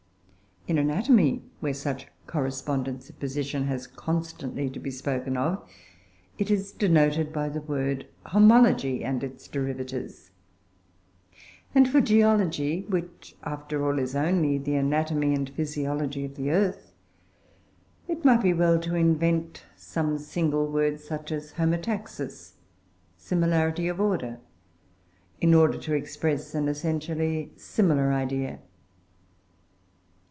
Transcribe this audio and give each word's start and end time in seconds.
In 0.67 0.77
anatomy, 0.77 1.41
where 1.59 1.73
such 1.73 2.07
correspondence 2.27 3.09
of 3.09 3.19
position 3.19 3.65
has 3.65 3.87
constantly 3.87 4.69
to 4.69 4.79
be 4.79 4.91
spoken 4.91 5.35
of, 5.35 5.67
it 6.37 6.51
is 6.51 6.71
denoted 6.71 7.33
by 7.33 7.49
the 7.49 7.61
word 7.61 8.05
"homology" 8.27 9.03
and 9.03 9.23
its 9.23 9.47
derivatives; 9.47 10.29
and 11.73 11.89
for 11.89 11.99
Geology 11.99 12.85
(which 12.87 13.35
after 13.41 13.83
all 13.85 13.97
is 13.97 14.15
only 14.15 14.59
the 14.59 14.75
anatomy 14.75 15.33
and 15.33 15.49
physiology 15.49 16.23
of 16.25 16.35
the 16.35 16.51
earth) 16.51 16.93
it 18.07 18.23
might 18.23 18.43
be 18.43 18.53
well 18.53 18.79
to 18.81 18.93
invent 18.93 19.63
some 19.75 20.19
single 20.19 20.67
word, 20.71 20.99
such 21.01 21.31
as 21.31 21.53
"homotaxis" 21.53 22.53
(similarity 23.17 23.87
of 23.87 23.99
order), 23.99 24.39
in 25.41 25.55
order 25.55 25.79
to 25.79 25.95
express 25.95 26.53
an 26.53 26.67
essentially 26.67 27.51
similar 27.57 28.13
idea. 28.13 28.59